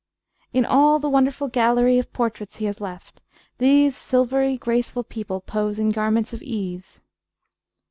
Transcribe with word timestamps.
In 0.51 0.65
all 0.65 0.97
the 0.97 1.11
wonderful 1.11 1.47
gallery 1.47 1.99
of 1.99 2.11
portraits 2.11 2.55
he 2.55 2.65
has 2.65 2.81
left, 2.81 3.21
these 3.59 3.95
silvery 3.95 4.57
graceful 4.57 5.03
people 5.03 5.41
pose 5.41 5.77
in 5.77 5.91
garments 5.91 6.33
of 6.33 6.41
ease. 6.41 7.01